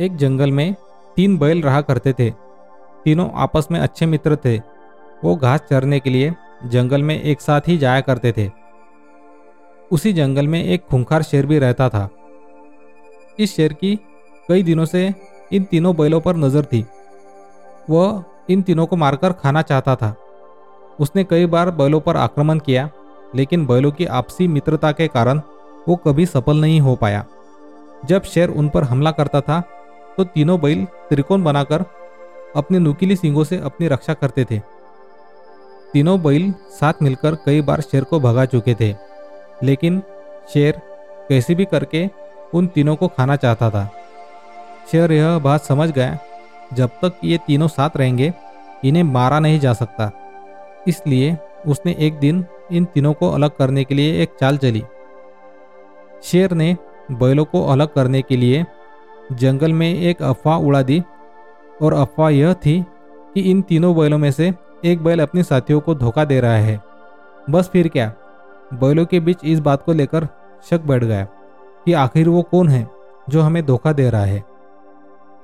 [0.00, 0.74] एक जंगल में
[1.16, 2.30] तीन बैल रहा करते थे।
[3.04, 4.56] तीनों आपस में अच्छे मित्र थे।
[5.24, 6.32] वो घास चरने के लिए
[6.64, 8.48] जंगल में एक साथ ही जाया करते थे।
[9.90, 12.08] उसी जंगल में एक खूंखार शेर भी रहता था।
[13.38, 13.94] इस शेर की
[14.48, 15.14] कई दिनों से
[15.52, 16.84] इन तीनों बैलों पर नज़र थी।
[17.90, 20.14] वह इन तीनों को मारकर खाना चाहता था।
[21.00, 22.88] उसने कई बार बैलों पर आक्रमण किया,
[23.34, 25.40] लेकिन बैलों की आपसी मित्रता के कारण
[25.88, 27.24] वो कभी सफल नहीं हो पाया।
[28.04, 29.62] जब शेर उन पर हमला करता था
[30.16, 31.84] तो तीनों बैल त्रिकोण बनाकर
[32.56, 34.58] अपने नुकीली सींगों से अपनी रक्षा करते थे।
[35.92, 38.94] तीनों बैल साथ मिलकर कई बार शेर को भगा चुके थे,
[39.62, 40.02] लेकिन
[40.52, 40.80] शेर
[41.28, 42.08] कैसे भी करके
[42.54, 43.88] उन तीनों को खाना चाहता था।
[44.92, 46.18] शेर यह बात समझ गया,
[46.74, 48.32] जब तक ये तीनों साथ रहेंगे,
[48.84, 50.10] इन्हें मारा नहीं जा सकता।
[50.88, 54.82] इसलिए उसने एक दिन इन तीनों को अलग करने के लिए एक चाल चली।
[56.22, 56.76] शेर ने
[57.12, 58.64] बैलों को अलग करने के लिए
[59.32, 61.02] जंगल में एक अफवाह उड़ा दी
[61.82, 62.86] और अफवाह यह थी
[63.34, 66.80] कि इन तीनों बैलों में से एक बैल अपने साथियों को धोखा दे रहा है।
[67.50, 68.12] बस फिर क्या?
[68.74, 70.28] बैलों के बीच इस बात को लेकर
[70.70, 71.24] शक बैठ गया
[71.84, 72.90] कि आखिर वो कौन है
[73.28, 74.44] जो हमें धोखा दे रहा है।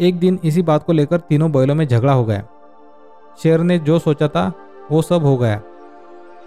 [0.00, 2.44] एक दिन इसी बात को लेकर तीनों बैलों में झगड़ा हो गया।
[3.42, 4.52] शेर ने जो सोचा था
[4.90, 5.60] वो सब हो गया।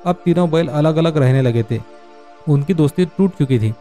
[0.06, 1.82] अब तीनों बैल अलग अलग रहने लगे थे।
[2.50, 3.74] उनकी दोस्ती टूट चुकी थी।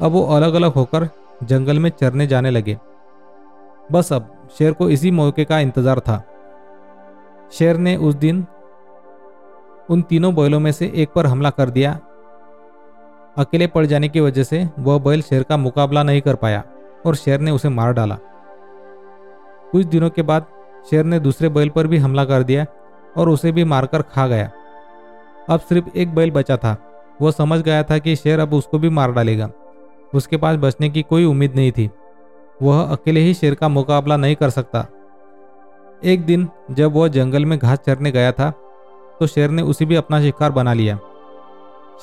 [0.00, 1.08] अब वो अलग अलग होकर
[1.42, 2.76] जंगल में चरने जाने लगे।
[3.92, 6.22] बस अब शेर को इसी मौके का इंतज़ार था।
[7.52, 8.44] शेर ने उस दिन
[9.90, 11.98] उन तीनों बैलों में से एक पर हमला कर दिया।
[13.38, 16.62] अकेले पड़ जाने की वजह से वह बैल शेर का मुकाबला नहीं कर पाया
[17.06, 18.18] और शेर ने उसे मार डाला।
[19.72, 20.46] कुछ दिनों के बाद
[20.90, 22.66] शेर ने दूसरे बैल पर भी हमला कर दिया
[23.16, 24.50] और उसे भी मारकर खा गया।
[25.48, 26.76] अब सिर्फ़ एक बैल बचा था।
[27.22, 29.50] वह समझ गया था कि शेर अब उसको भी मार डालेगा।
[30.12, 31.88] उसके पास बचने की कोई उम्मीद नहीं थी।
[32.60, 34.86] वह अकेले ही शेर का मुकाबला नहीं कर सकता।
[36.04, 38.50] एक दिन जब वह जंगल में घास चरने गया था
[39.20, 40.98] तो शेर ने उसे भी अपना शिकार बना लिया।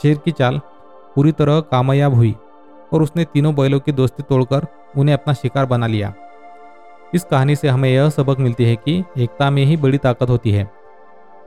[0.02, 0.60] शेर की चाल
[1.16, 2.36] पूरी तरह कामयाब हुई
[2.94, 4.68] और उसने तीनों बैलों की दोस्ती तोड़कर
[4.98, 6.14] उन्हें अपना शिकार बना लिया।
[7.14, 10.52] इस कहानी से हमें यह सबक मिलती है कि एकता में ही बड़ी ताकत होती
[10.52, 10.70] है।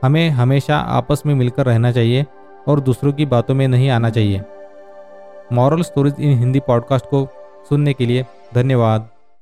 [0.05, 2.27] हमें हमेशा आपस में मिलकर रहना चाहिए
[2.69, 4.43] और दूसरों की बातों में नहीं आना चाहिए।
[5.53, 7.29] Moral stories in Hindi podcast को
[7.69, 8.25] सुनने के लिए
[8.55, 9.09] धन्यवाद।